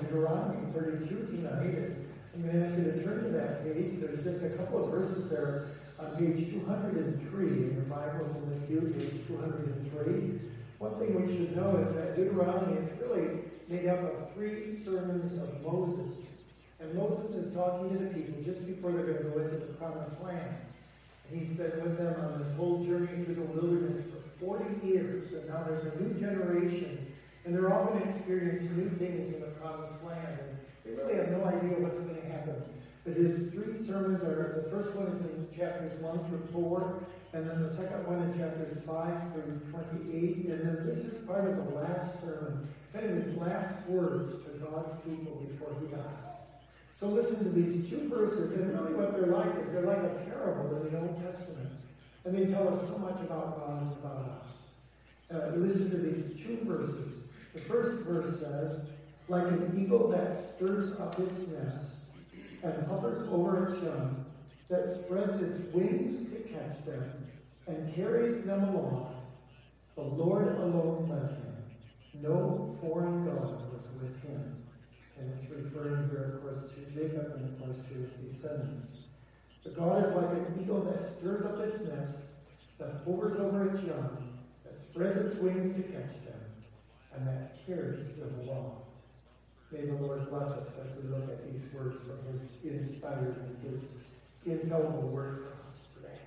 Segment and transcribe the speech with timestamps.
[0.00, 1.96] Deuteronomy 32 tonight,
[2.34, 3.92] I'm going to ask you to turn to that page.
[3.94, 5.68] There's just a couple of verses there
[6.00, 10.40] on page 203 in your Bibles in the pew, page 203.
[10.78, 15.34] One thing we should know is that Deuteronomy is really made up of three sermons
[15.34, 16.44] of Moses.
[16.80, 19.72] And Moses is talking to the people just before they're going to go into the
[19.74, 20.56] promised land.
[21.28, 25.32] And he's been with them on this whole journey through the wilderness for 40 years.
[25.32, 27.03] And now there's a new generation.
[27.44, 30.38] And they're all going to experience new things in the promised land.
[30.40, 32.62] And they really have no idea what's going to happen.
[33.04, 37.04] But his three sermons are the first one is in chapters 1 through 4,
[37.34, 41.44] and then the second one in chapters 5 through 28, and then this is part
[41.44, 46.44] of the last sermon, kind of his last words to God's people before he dies.
[46.94, 50.30] So listen to these two verses, and really what they're like is they're like a
[50.30, 51.68] parable in the Old Testament,
[52.24, 54.78] and they tell us so much about God and about us.
[55.30, 57.33] Uh, listen to these two verses.
[57.54, 58.92] The first verse says,
[59.28, 62.00] Like an eagle that stirs up its nest,
[62.62, 64.26] and hovers over its young,
[64.68, 67.12] that spreads its wings to catch them
[67.66, 69.14] and carries them aloft.
[69.94, 71.56] The Lord alone led him.
[72.14, 74.56] No foreign God was with him.
[75.18, 79.08] And it's referring here, of course, to Jacob and, of course, to his descendants.
[79.62, 82.32] But God is like an eagle that stirs up its nest,
[82.78, 86.40] that hovers over its young, that spreads its wings to catch them,
[87.16, 88.98] and that carries them aloft.
[89.70, 93.62] May the Lord bless us as we look at these words from His inspired and
[93.62, 94.04] His
[94.46, 96.18] infallible word for us today.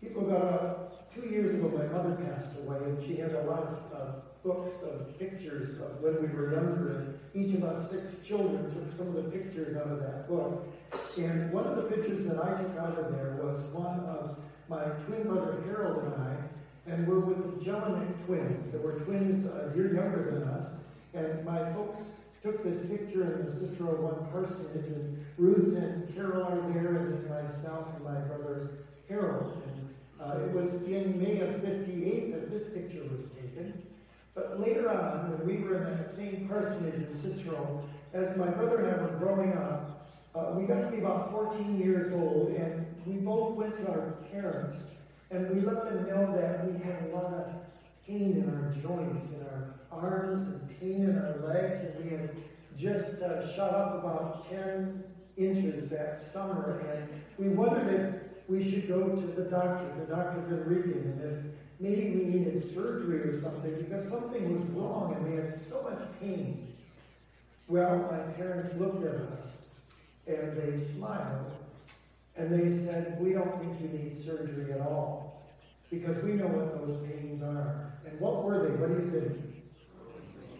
[0.00, 3.62] People got about two years ago, my mother passed away, and she had a lot
[3.62, 8.26] of uh, books of pictures of when we were younger, and each of us six
[8.26, 10.66] children took some of the pictures out of that book.
[11.16, 14.84] And one of the pictures that I took out of there was one of my
[15.04, 16.36] twin brother Harold and I,
[16.86, 18.72] and we're with the Jelinek twins.
[18.72, 20.82] They were twins a year younger than us.
[21.14, 26.44] And my folks took this picture in the Cicero One parsonage, and Ruth and Carol
[26.44, 28.70] are there, and then myself and my brother
[29.08, 29.62] Harold.
[29.66, 33.86] And uh, it was in May of 58 that this picture was taken.
[34.34, 38.84] But later on, when we were in that same parsonage in Cicero, as my brother
[38.84, 42.86] and I were growing up, uh, we got to be about 14 years old, and
[43.06, 44.94] we both went to our parents,
[45.32, 47.54] and we let them know that we had a lot of
[48.06, 52.30] pain in our joints, in our arms, and pain in our legs, and we had
[52.76, 55.02] just uh, shot up about 10
[55.38, 60.40] inches that summer, and we wondered if we should go to the doctor, to Dr.
[60.42, 61.38] Van Rieken, and if
[61.80, 66.00] maybe we needed surgery or something because something was wrong and we had so much
[66.20, 66.72] pain.
[67.66, 69.74] Well, my parents looked at us
[70.28, 71.50] and they smiled
[72.36, 75.42] and they said, We don't think you need surgery at all
[75.90, 77.92] because we know what those pains are.
[78.06, 78.74] And what were they?
[78.76, 79.38] What do you think?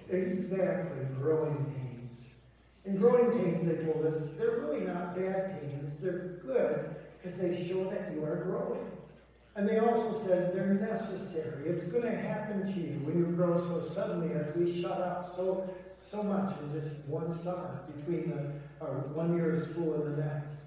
[0.09, 2.35] Exactly, growing pains.
[2.85, 5.99] And growing pains, they told us, they're really not bad pains.
[5.99, 8.91] They're good because they show that you are growing.
[9.55, 11.67] And they also said they're necessary.
[11.67, 15.25] It's going to happen to you when you grow so suddenly, as we shut up
[15.25, 20.19] so so much in just one summer between the, our one year of school and
[20.19, 20.65] the next.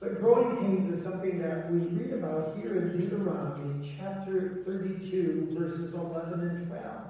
[0.00, 5.94] But growing pains is something that we read about here in Deuteronomy chapter 32, verses
[5.94, 7.04] 11 and 12.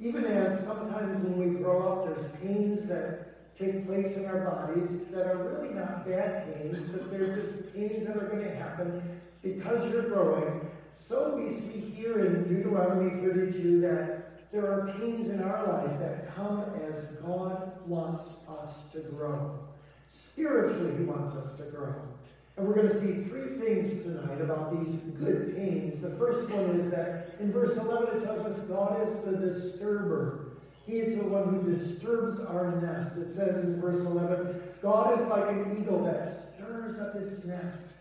[0.00, 5.08] Even as sometimes when we grow up, there's pains that take place in our bodies
[5.08, 9.20] that are really not bad pains, but they're just pains that are going to happen
[9.42, 10.68] because you're growing.
[10.92, 16.34] So we see here in Deuteronomy 32 that there are pains in our life that
[16.34, 19.69] come as God wants us to grow.
[20.10, 21.94] Spiritually, He wants us to grow.
[22.56, 26.00] And we're going to see three things tonight about these good pains.
[26.00, 30.46] The first one is that in verse 11 it tells us God is the disturber.
[30.84, 33.18] He is the one who disturbs our nest.
[33.18, 38.00] It says in verse 11, God is like an eagle that stirs up its nest.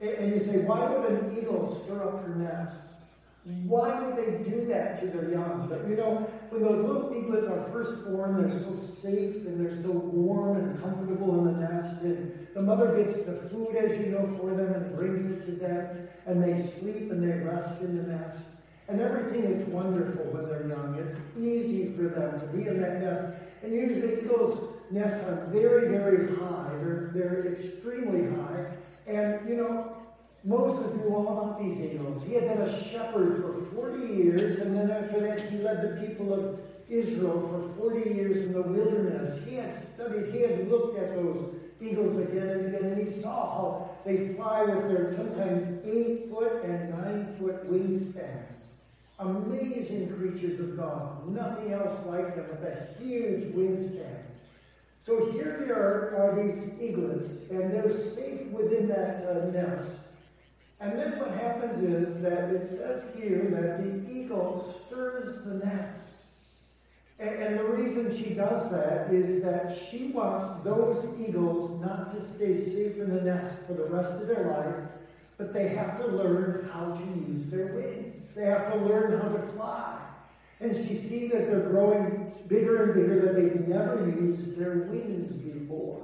[0.00, 2.88] And you say, why would an eagle stir up her nest?
[3.64, 5.68] Why would they do that to their young?
[5.68, 6.16] But you know,
[6.50, 10.78] when those little eaglets are first born, they're so safe and they're so warm and
[10.78, 12.02] comfortable in the nest.
[12.02, 15.52] And the mother gets the food, as you know, for them and brings it to
[15.52, 16.08] them.
[16.26, 18.56] And they sleep and they rest in the nest.
[18.88, 20.96] And everything is wonderful when they're young.
[20.98, 23.26] It's easy for them to be in that nest.
[23.62, 26.74] And usually eagles' nests are very, very high.
[26.76, 28.66] They're, they're extremely high.
[29.06, 29.97] And, you know,
[30.44, 32.22] Moses knew all about these eagles.
[32.24, 36.06] He had been a shepherd for 40 years, and then after that, he led the
[36.06, 39.44] people of Israel for 40 years in the wilderness.
[39.44, 43.30] He had studied, he had looked at those eagles again and again, and he saw
[43.30, 48.74] how they fly with their sometimes eight foot and nine foot wingspans.
[49.18, 51.28] Amazing creatures of God.
[51.28, 54.22] Nothing else like them with a huge wingspan.
[55.00, 60.07] So here they are, are these eaglets, and they're safe within that uh, nest.
[60.80, 66.22] And then what happens is that it says here that the eagle stirs the nest.
[67.18, 72.56] And the reason she does that is that she wants those eagles not to stay
[72.56, 74.88] safe in the nest for the rest of their life,
[75.36, 78.34] but they have to learn how to use their wings.
[78.36, 80.00] They have to learn how to fly.
[80.60, 85.38] And she sees as they're growing bigger and bigger that they've never used their wings
[85.38, 86.00] before.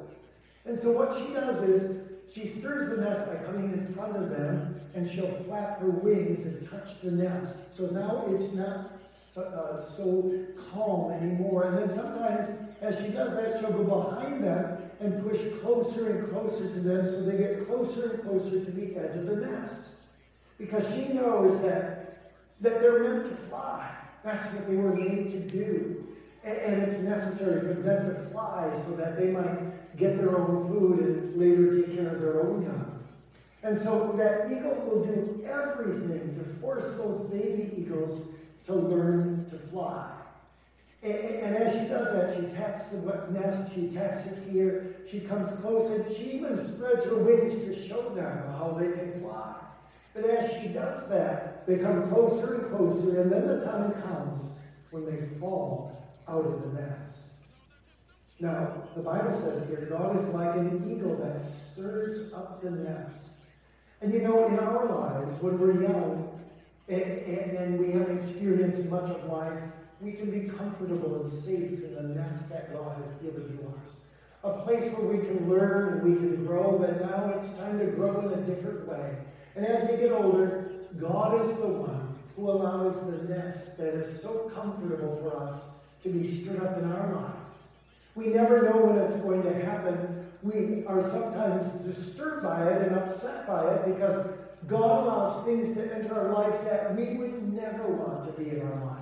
[0.64, 4.30] And so what she does is she stirs the nest by coming in front of
[4.30, 7.72] them, and she'll flap her wings and touch the nest.
[7.72, 10.32] So now it's not so, uh, so
[10.70, 11.64] calm anymore.
[11.64, 16.30] And then sometimes, as she does that, she'll go behind them and push closer and
[16.30, 19.96] closer to them so they get closer and closer to the edge of the nest.
[20.58, 23.90] Because she knows that, that they're meant to fly.
[24.22, 26.06] That's what they were made to do.
[26.44, 30.68] And, and it's necessary for them to fly so that they might get their own
[30.68, 33.04] food and later take care of their own young.
[33.62, 39.56] And so that eagle will do everything to force those baby eagles to learn to
[39.56, 40.20] fly.
[41.02, 45.50] And, as she does that, she taps the nest, she taps it here, she comes
[45.56, 49.60] closer, she even spreads her wings to show them how they can fly.
[50.14, 54.58] But as she does that, they come closer and closer, and then the time comes
[54.92, 57.33] when they fall out of the nest.
[58.44, 63.38] Now, the Bible says here, God is like an eagle that stirs up the nest.
[64.02, 66.38] And you know, in our lives, when we're young
[66.90, 69.62] and, and, and, we haven't experienced much of life,
[69.98, 74.04] we can be comfortable and safe in the nest that God has given to us.
[74.42, 77.86] A place where we can learn and we can grow, but now it's time to
[77.86, 79.16] grow in a different way.
[79.56, 84.22] And as we get older, God is the one who allows the nest that is
[84.22, 85.70] so comfortable for us
[86.02, 87.73] to be stirred up in our lives.
[88.14, 90.30] We never know when it's going to happen.
[90.42, 94.28] We are sometimes disturbed by it and upset by it because
[94.68, 98.62] God allows things to enter our life that we would never want to be in
[98.62, 99.00] our life.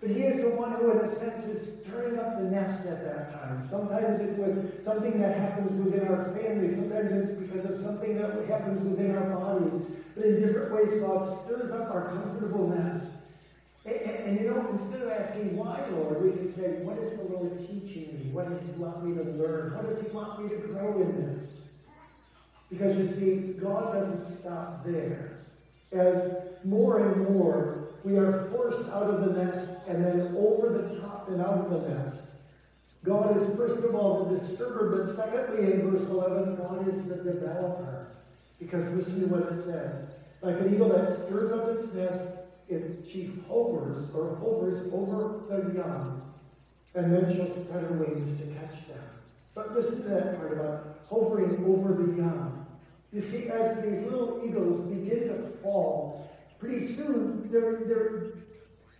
[0.00, 3.02] But He is the one who, in a sense, is stirring up the nest at
[3.04, 3.60] that time.
[3.60, 6.68] Sometimes it's with something that happens within our family.
[6.68, 9.82] Sometimes it's because of something that happens within our bodies.
[10.14, 13.17] But in different ways, God stirs up our comfortable nest
[13.84, 17.24] and, and, you know, instead of asking why, Lord, we can say, what is the
[17.24, 18.30] Lord teaching me?
[18.32, 19.72] What does He want me to learn?
[19.72, 21.70] How does He want me to grow in this?
[22.70, 25.38] Because you see, God doesn't stop there.
[25.92, 31.00] As more and more we are forced out of the nest and then over the
[31.00, 32.32] top and out of the nest,
[33.04, 37.16] God is first of all the disturber, but secondly, in verse 11, God is the
[37.16, 38.08] developer.
[38.58, 40.16] Because listen to what it says.
[40.42, 42.36] Like an eagle that stirs up its nest
[42.68, 46.22] it, she hovers or hovers over the young,
[46.94, 49.04] and then she'll spread her wings to catch them.
[49.54, 52.66] But listen to that part about hovering over the young.
[53.12, 58.24] You see, as these little eagles begin to fall, pretty soon their, their,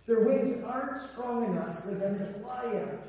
[0.07, 3.07] their wings aren't strong enough for them to fly yet.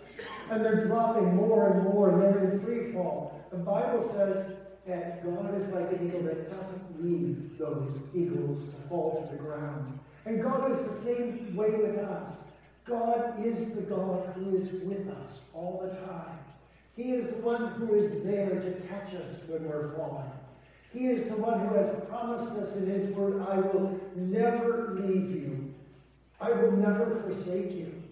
[0.51, 3.47] And they're dropping more and more, and they're in free fall.
[3.51, 8.81] The Bible says that God is like an eagle that doesn't leave those eagles to
[8.83, 9.99] fall to the ground.
[10.27, 12.53] And God is the same way with us.
[12.85, 16.39] God is the God who is with us all the time.
[16.97, 20.31] He is the one who is there to catch us when we're falling.
[20.93, 25.31] He is the one who has promised us in His Word, I will never leave
[25.31, 25.73] you.
[26.41, 28.03] I will never forsake you.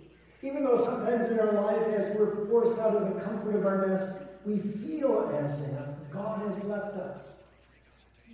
[0.43, 3.87] Even though sometimes in our life, as we're forced out of the comfort of our
[3.88, 7.57] nest, we feel as if God has left us.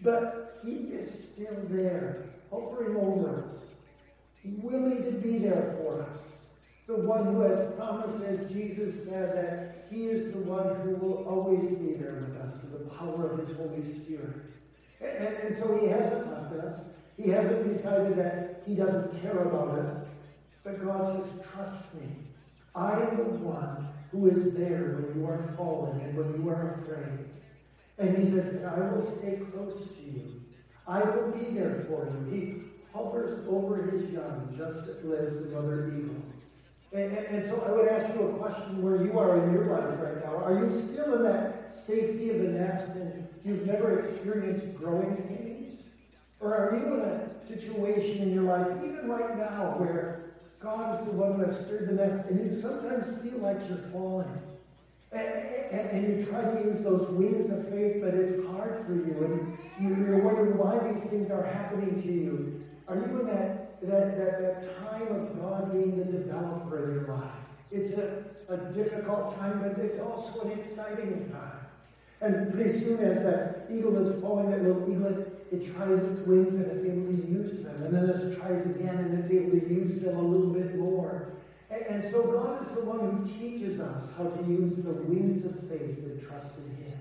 [0.03, 3.85] But He is still there hovering over us,
[4.45, 6.59] willing to be there for us.
[6.87, 11.27] The one who has promised, as Jesus said, that He is the one who will
[11.27, 14.37] always be there with us through the power of His Holy Spirit.
[15.01, 16.97] And, and so He hasn't left us.
[17.17, 20.11] He hasn't decided that He doesn't care about us.
[20.63, 22.09] But God says, Trust me.
[22.75, 26.69] I am the one who is there when you are falling and when you are
[26.69, 27.31] afraid.
[27.99, 30.34] And He says, I will stay close to you.
[30.87, 32.31] I will be there for you.
[32.31, 32.63] He
[32.93, 36.23] hovers over his young just as the mother eagle.
[36.93, 39.65] And, and, and, so I would ask you a question where you are in your
[39.65, 40.37] life right now.
[40.37, 45.89] Are you still in that safety of the nest and you've never experienced growing pains?
[46.39, 51.11] Or are you in a situation in your life, even right now, where God is
[51.11, 54.41] the one who has stirred the nest and you sometimes feel like you're falling?
[55.15, 59.57] And, and, you try to use those wings of faith, but it's hard for you.
[59.79, 62.65] And you're wondering why these things are happening to you.
[62.89, 67.17] Are you in that, that, that, that time of God being the developer in your
[67.17, 67.31] life.
[67.71, 71.61] It's a, a difficult time, but it's also an exciting time.
[72.21, 76.55] And pretty soon, as that eagle is falling, that little eaglet, it tries its wings
[76.57, 77.83] and it's able to use them.
[77.83, 81.33] And then it tries again and it's able to use them a little bit more.
[81.71, 85.59] And, so God is the one who teaches us how to use the wings of
[85.69, 86.99] faith and trust in Him.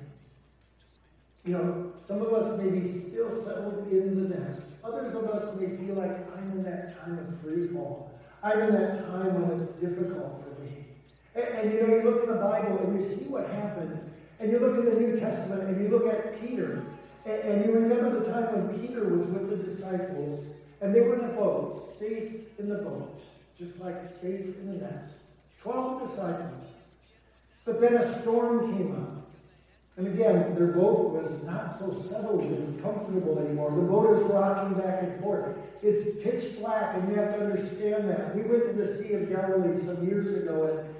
[1.45, 4.75] You know, some of us may be still settled in the nest.
[4.83, 8.11] Others of us may feel like I'm in that time of free fall.
[8.41, 10.85] I'm in that time when it's difficult for me.
[11.35, 13.99] And, and, you know, you look in the Bible and you see what happened.
[14.39, 16.85] And you look in the New Testament and you look at Peter.
[17.25, 21.17] And, and you remember the time when Peter was with the disciples and they were
[21.17, 23.17] in a boat, safe in the boat,
[23.57, 25.31] just like safe in the nest.
[25.57, 26.87] Twelve disciples.
[27.65, 29.23] But then a storm came up.
[29.95, 33.71] And again, their boat was not so settled and comfortable anymore.
[33.71, 35.55] The boat is rocking back and forth.
[35.83, 38.35] It's pitch black, and you have to understand that.
[38.35, 40.95] We went to the Sea of Galilee some years ago, and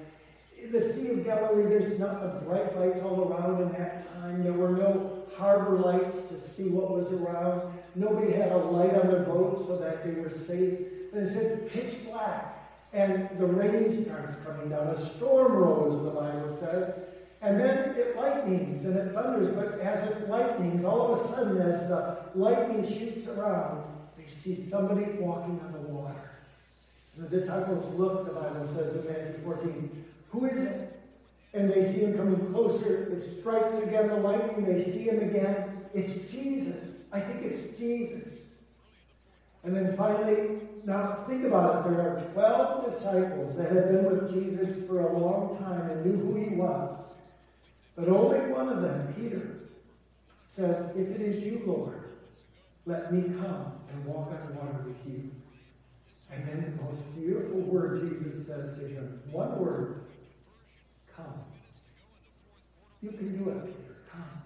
[0.64, 4.44] in the Sea of Galilee, there's not the bright lights all around in that time.
[4.44, 7.74] There were no harbor lights to see what was around.
[7.96, 10.80] Nobody had a light on their boat so that they were safe.
[11.14, 12.58] And it says pitch black,
[12.92, 14.88] and the rain starts coming down.
[14.88, 17.00] A storm rose, the Bible says.
[17.42, 21.58] And then it lightnings and it thunders, but as it lightnings, all of a sudden,
[21.58, 23.84] as the lightning shoots around,
[24.18, 26.32] they see somebody walking on the water.
[27.16, 31.02] And the disciples look, the Bible says in Matthew 14, who is it?
[31.54, 33.12] And they see him coming closer.
[33.12, 34.66] It strikes again the lightning.
[34.66, 35.86] They see him again.
[35.94, 37.08] It's Jesus.
[37.12, 38.64] I think it's Jesus.
[39.64, 41.90] And then finally, now think about it.
[41.90, 46.18] There are 12 disciples that had been with Jesus for a long time and knew
[46.18, 47.14] who he was.
[47.96, 49.60] But only one of them, Peter,
[50.46, 52.04] says, If it is you, Lord,
[52.86, 55.32] let me come and walk on water with you.
[56.32, 60.02] And then the most beautiful word Jesus says to him one word
[61.16, 61.44] come.
[63.02, 63.96] You can do it, Peter.
[64.10, 64.42] Come.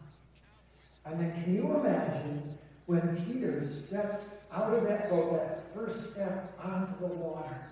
[1.06, 6.58] And then can you imagine when Peter steps out of that boat, that first step
[6.64, 7.70] onto the water?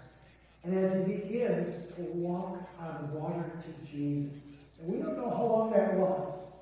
[0.63, 5.45] And as he begins to walk on water to Jesus, and we don't know how
[5.45, 6.59] long that was.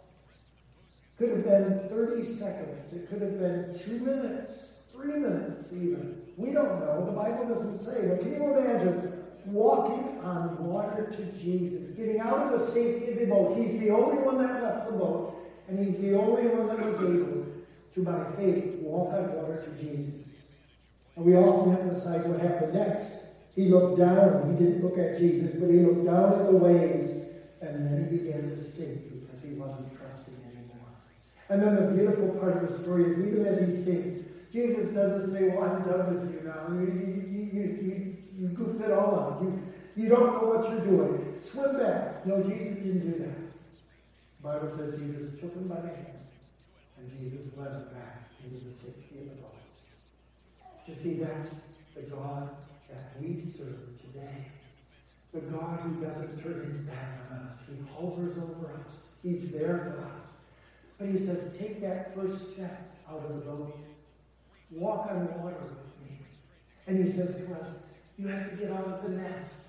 [1.17, 6.21] Could have been 30 seconds, it could have been two minutes, three minutes even.
[6.37, 7.05] We don't know.
[7.05, 8.07] The Bible doesn't say.
[8.07, 13.19] But can you imagine walking on water to Jesus, getting out of the safety of
[13.19, 13.57] the boat?
[13.57, 15.35] He's the only one that left the boat,
[15.67, 17.52] and he's the only one that was able
[17.93, 20.57] to, by faith, walk on water to Jesus.
[21.15, 23.27] And we often emphasize what happened next.
[23.55, 24.51] He looked down.
[24.51, 27.11] He didn't look at Jesus, but he looked down at the waves,
[27.61, 30.89] and then he began to sink because he wasn't trusting anymore.
[31.49, 35.19] And then the beautiful part of the story is even as he sinks, Jesus doesn't
[35.19, 36.67] say, Well, I'm done with you now.
[36.69, 39.41] You, you, you, you, you goofed it all up.
[39.41, 39.61] You,
[39.95, 41.35] you don't know what you're doing.
[41.35, 42.25] Swim back.
[42.25, 43.35] No, Jesus didn't do that.
[43.35, 46.19] The Bible says Jesus took him by the hand,
[46.97, 49.53] and Jesus led him back into the safety of the boat.
[50.85, 52.49] To see, that's the God
[52.89, 54.47] that we serve today.
[55.33, 57.63] The God who doesn't turn his back on us.
[57.67, 59.19] He hovers over us.
[59.23, 60.37] He's there for us.
[60.99, 63.77] But he says, take that first step out of the boat.
[64.71, 66.17] Walk on water with me.
[66.87, 69.67] And he says to us, you have to get out of the nest.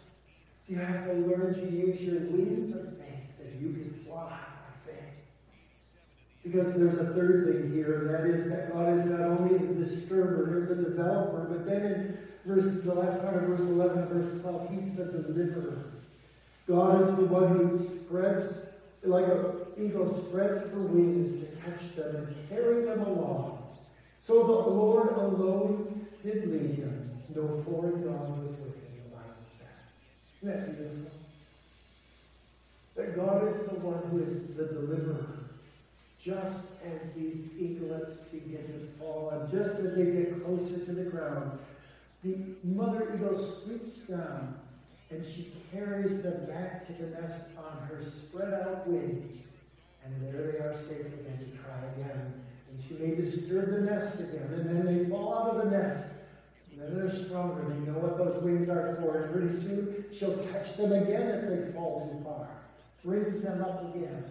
[0.69, 4.39] You have to learn to use your wings of faith that you can fly.
[6.45, 9.75] Because there's a third thing here, and that is that God is not only the
[9.75, 14.09] disturber and the developer, but then in verse, the last part of verse 11 and
[14.09, 15.91] verse 12, he's the deliverer.
[16.69, 18.55] God is the one who spreads,
[19.03, 23.63] like an eagle spreads her wings to catch them and carry them aloft.
[24.21, 27.11] So the Lord alone did lead him.
[27.35, 30.11] No foreign God was with him, the Bible says.
[30.43, 31.11] Isn't that beautiful?
[32.97, 35.44] That God is the one who is the deliverer.
[36.25, 41.05] Just as these eaglets begin to fall, and just as they get closer to the
[41.05, 41.59] ground,
[42.23, 44.59] the mother eagle swoops down
[45.11, 49.59] and she carries them back to the nest on her spread out wings.
[50.03, 52.33] And there they are safe again to try again.
[52.71, 56.15] And she may disturb the nest again, and then they fall out of the nest.
[56.73, 57.69] And then they're stronger.
[57.69, 59.23] They know what those wings are for.
[59.23, 62.49] And pretty soon she'll catch them again if they fall too far.
[63.05, 64.25] Brings them up again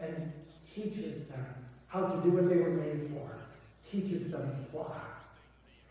[0.00, 0.32] and
[0.72, 1.46] teaches them
[1.88, 3.38] how to do what they were made for.
[3.88, 5.00] Teaches them to fly.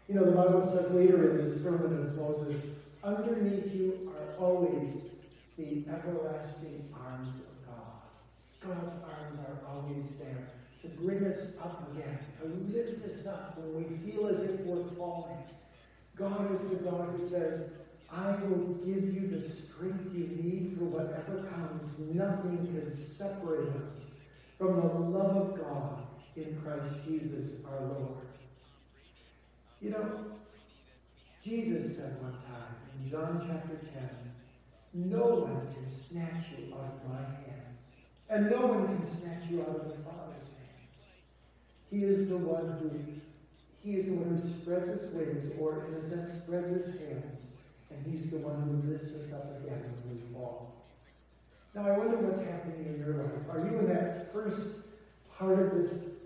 [0.09, 2.65] You know, the Bible says later in this sermon of Moses,
[3.03, 5.15] underneath you are always
[5.57, 8.75] the everlasting arms of God.
[8.75, 10.49] God's arms are always there
[10.81, 14.83] to bring us up again, to lift us up when we feel as if we're
[14.95, 15.37] falling.
[16.15, 20.83] God is the God who says, I will give you the strength you need for
[20.83, 22.13] whatever comes.
[22.13, 24.12] Nothing can separate us
[24.63, 26.03] from the love of God
[26.38, 28.27] in Christ Jesus our Lord.
[29.82, 30.20] You know,
[31.41, 34.10] Jesus said one time in John chapter 10,
[34.93, 39.62] No one can snatch you out of my hands, and no one can snatch you
[39.63, 41.10] out of the Father's hands.
[41.91, 42.89] He is the one who
[43.84, 47.58] he is the one who spreads his wings, or in a sense spreads his hands,
[47.89, 50.02] and he's the one who lifts us up again.
[51.75, 53.49] Now I wonder what's happening in your life.
[53.49, 54.85] Are you in that first
[55.37, 56.17] part of this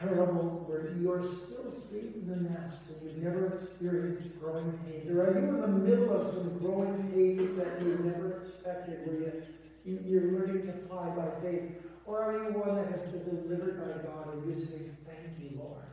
[0.00, 5.08] parable where you're still safe in the nest and you've never experienced growing pains?
[5.08, 9.44] Or are you in the middle of some growing pains that you never expected, where
[9.84, 11.70] you, you, are learning to fly by faith?
[12.04, 15.56] Or are you one that has been delivered by God and you say, Thank you,
[15.56, 15.84] Lord?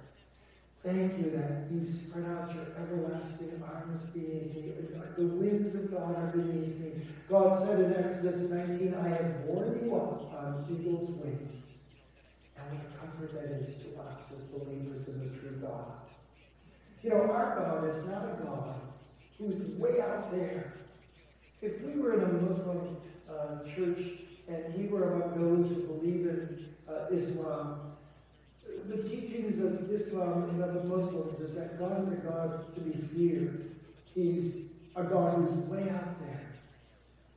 [0.84, 4.74] Thank you that you spread out your everlasting arms beneath me.
[5.18, 7.08] The wings of God are beneath me.
[7.30, 11.86] God said in Exodus 19, I have borne you up on eagle's wings.
[12.58, 15.94] And what a comfort that is to us as believers in the true God.
[17.02, 18.75] You know, our God is not a God
[19.38, 20.74] who's way out there.
[21.62, 22.98] If we were in a Muslim
[23.30, 24.02] uh, church
[24.50, 27.93] and we were among those who believe in uh, Islam,
[28.88, 32.80] the teachings of Islam and of the Muslims is that God is a God to
[32.82, 33.72] be feared.
[34.13, 36.42] He's a God who's way out there.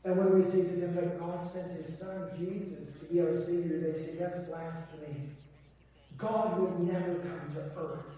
[0.04, 3.34] And when we say to them that God sent his son Jesus to be our
[3.34, 5.16] Savior, they say that's blasphemy.
[6.16, 8.16] God would never come to earth.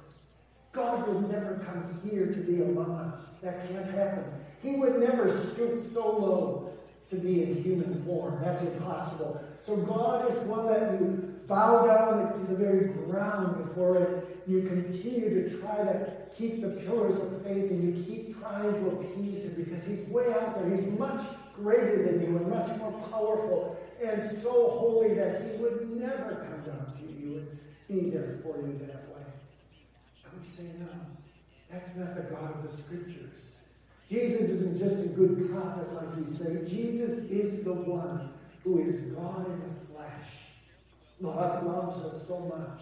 [0.72, 3.40] God would never come here to be among us.
[3.40, 4.24] That can't happen.
[4.62, 6.72] He would never stoop so low
[7.08, 8.38] to be in human form.
[8.40, 9.42] That's impossible.
[9.60, 14.42] So God is one that you bow down to the very ground before it.
[14.46, 18.88] You continue to try to keep the pillars of faith and you keep trying to
[18.90, 20.70] appease him because he's way out there.
[20.70, 21.20] He's much
[21.54, 26.72] greater than you and much more powerful and so holy that he would never come
[26.72, 27.58] down to you and
[27.88, 29.22] be there for you that way.
[30.24, 30.86] And we say, no,
[31.70, 33.62] that's not the God of the scriptures.
[34.08, 36.64] Jesus isn't just a good prophet like you say.
[36.64, 38.32] Jesus is the one
[38.64, 40.47] who is God in the flesh.
[41.22, 42.80] God loves us so much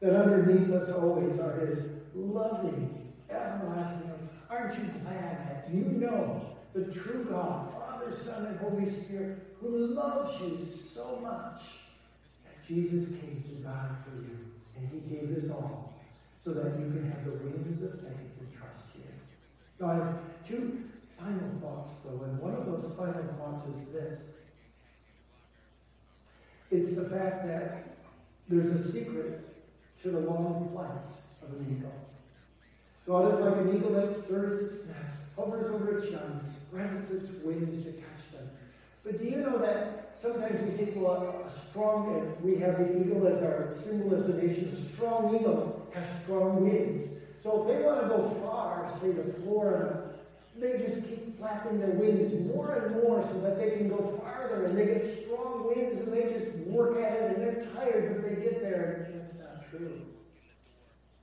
[0.00, 4.10] that underneath us always are his loving, everlasting.
[4.48, 9.68] Aren't you glad that you know the true God, Father, Son, and Holy Spirit, who
[9.68, 11.80] loves you so much
[12.44, 14.38] that Jesus came to die for you
[14.76, 15.94] and he gave his all
[16.36, 19.12] so that you can have the wings of faith and trust him.
[19.78, 20.84] Now, I have two
[21.18, 24.39] final thoughts, though, and one of those final thoughts is this
[26.70, 27.84] it's the fact that
[28.48, 29.40] there's a secret
[30.02, 31.92] to the long flights of an eagle.
[33.06, 37.30] God is like an eagle that stirs its nest, hovers over its young, spreads its
[37.44, 38.48] wings to catch them.
[39.02, 43.00] But do you know that sometimes we think, well, a strong, and we have the
[43.00, 44.68] eagle as our symbol as a nation.
[44.68, 47.20] A strong eagle has strong wings.
[47.38, 50.10] So if they want to go far, say to Florida,
[50.56, 54.66] they just keep flapping their wings more and more so that they can go farther
[54.66, 58.28] and they get strong wings and they just work at it and they're tired, but
[58.28, 59.08] they get there.
[59.10, 60.00] And that's not true.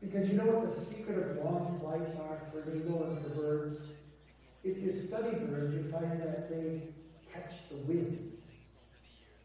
[0.01, 3.29] Because you know what the secret of long flights are for an eagle and for
[3.29, 3.97] birds?
[4.63, 6.81] If you study birds, you find that they
[7.33, 8.33] catch the wind.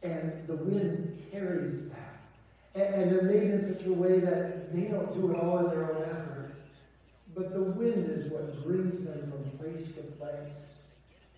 [0.03, 1.99] And the wind carries them.
[2.75, 5.95] And they're made in such a way that they don't do it all in their
[5.95, 6.43] own effort
[7.35, 10.92] but the wind is what brings them from place to place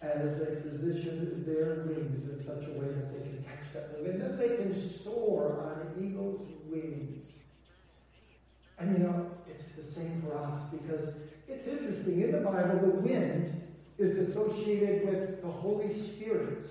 [0.04, 4.06] as they position their wings in such a way that they can catch that wind.
[4.06, 7.32] And then they can soar on eagle's wings.
[8.78, 12.20] And you know, it's the same for us because it's interesting.
[12.20, 13.62] In the Bible, the wind
[13.98, 16.64] is associated with the Holy Spirit.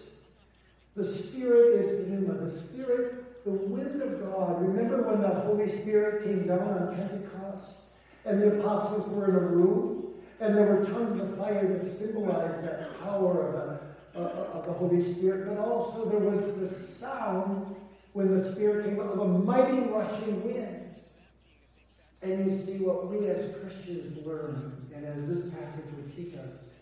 [0.95, 2.33] The Spirit is pneuma.
[2.33, 4.61] The Spirit, the wind of God.
[4.61, 7.85] Remember when the Holy Spirit came down on Pentecost?
[8.25, 9.92] And the apostles were in a room,
[10.43, 14.73] and there were tongues of fire to symbolize that power of the, uh, of the
[14.73, 15.47] Holy Spirit.
[15.47, 17.75] But also there was the sound
[18.11, 20.95] when the Spirit came of a mighty rushing wind.
[22.21, 26.73] And you see what we as Christians learn, and as this passage would teach us,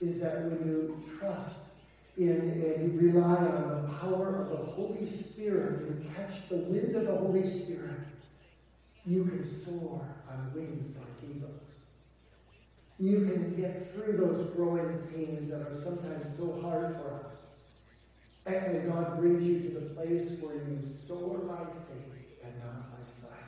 [0.00, 1.74] is that when you trust
[2.16, 7.06] in and rely on the power of the Holy Spirit and catch the wind of
[7.06, 8.00] the Holy Spirit,
[9.04, 11.91] you can soar on wings like eagles.
[13.02, 17.58] You can get through those growing pains that are sometimes so hard for us.
[18.46, 23.04] And God brings you to the place where you soar by faith and not by
[23.04, 23.40] sight.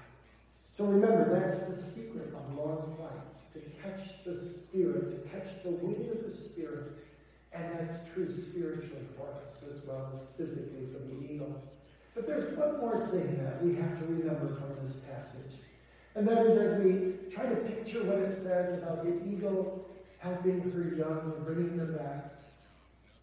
[0.73, 5.71] So remember, that's the secret of long flights to catch the Spirit, to catch the
[5.71, 6.91] wind of the Spirit.
[7.53, 11.63] And that's true spiritually for us as well as physically for the eagle.
[12.17, 15.61] But there's one more thing that we have to remember from this passage.
[16.15, 20.71] And that is as we try to picture what it says about the eagle helping
[20.71, 22.33] her young and bringing them back,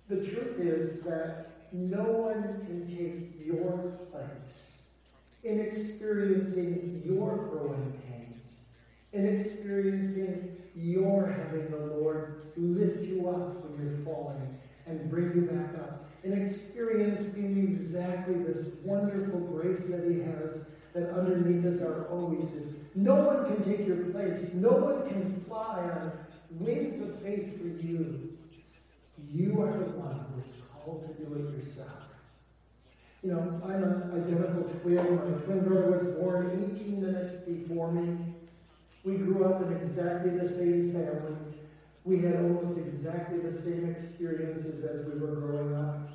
[0.10, 4.92] the truth is that no one can take your place
[5.44, 8.70] in experiencing your growing pains,
[9.14, 15.42] in experiencing your having the Lord lift you up when you're falling and bring you
[15.44, 22.08] back up, in experiencing exactly this wonderful grace that He has that underneath us are
[22.08, 22.76] always His.
[22.96, 26.12] No one can take your place, no one can fly on
[26.52, 28.38] wings of faith for you.
[29.30, 32.02] You are the one who is called to do it yourself.
[33.24, 34.96] You know, I'm an identical twin.
[34.96, 38.18] My twin brother was born 18 minutes before me.
[39.04, 41.38] We grew up in exactly the same family.
[42.04, 46.10] We had almost exactly the same experiences as we were growing up.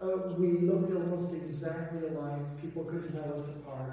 [0.00, 2.60] Uh, we looked almost exactly alike.
[2.60, 3.92] People couldn't tell us apart.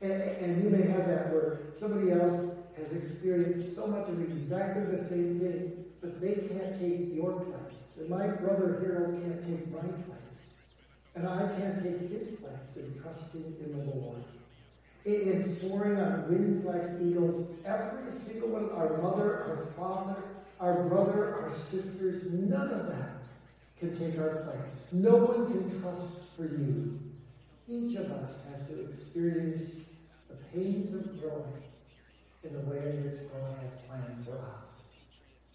[0.00, 4.84] And, and you may have that where somebody else has experienced so much of exactly
[4.84, 7.98] the same thing, but they can't take your place.
[8.00, 10.66] And my brother Harold can't take my place.
[11.14, 14.22] And I can't take his place in trusting in the Lord.
[15.04, 20.16] In, in soaring on wings like eagles, every single one, our mother, our father,
[20.60, 23.15] our brother, our sisters, none of them
[23.78, 24.88] can take our place.
[24.92, 26.98] No one can trust for you.
[27.68, 29.80] Each of us has to experience
[30.28, 31.62] the pains of growing
[32.42, 34.98] in the way in which God has planned for us.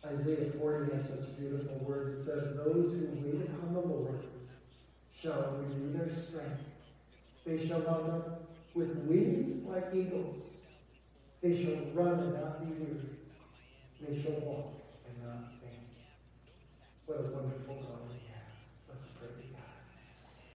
[0.06, 2.10] Isaiah 40 has such beautiful words.
[2.10, 4.20] It says, Those who wait upon the Lord
[5.12, 6.64] shall renew their strength.
[7.46, 8.42] They shall mount up
[8.74, 10.58] with wings like eagles.
[11.42, 13.02] They shall run and not be weary.
[14.00, 14.74] They shall walk
[15.08, 15.74] and not faint.
[17.06, 18.11] What a wonderful God.